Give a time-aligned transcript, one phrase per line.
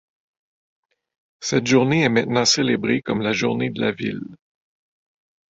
[1.41, 4.25] Cette journée est maintenant célébrée comme la journée de la ville.